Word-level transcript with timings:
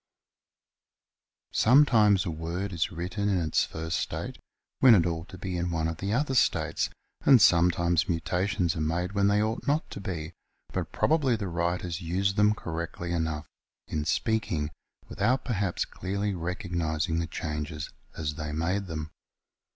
Sometimes 1.53 2.25
a 2.25 2.31
word 2.31 2.73
is 2.73 2.91
written 2.91 3.29
in 3.29 3.39
its 3.39 3.65
first 3.65 3.97
state 3.99 4.39
when 4.79 4.95
it 4.95 5.05
ought 5.05 5.29
to 5.29 5.37
be 5.37 5.55
in 5.55 5.69
one 5.69 5.87
of 5.87 5.97
the 5.97 6.11
other 6.11 6.33
states, 6.33 6.89
and 7.23 7.39
sometimes 7.39 8.09
mutations 8.09 8.75
are 8.75 8.81
made 8.81 9.11
when 9.11 9.27
they 9.27 9.43
ought 9.43 9.67
not 9.67 9.87
to 9.91 9.99
be, 10.01 10.33
but 10.73 10.91
probably 10.91 11.35
the 11.35 11.47
writers 11.47 12.01
used 12.01 12.35
them 12.35 12.55
correctly 12.55 13.11
enough 13.11 13.45
in 13.87 14.03
speaking, 14.03 14.71
without 15.07 15.45
perhaps 15.45 15.85
clearly 15.85 16.33
recognising 16.33 17.19
the 17.19 17.27
changes 17.27 17.91
as 18.17 18.33
they 18.33 18.51
made 18.51 18.87
them. 18.87 19.11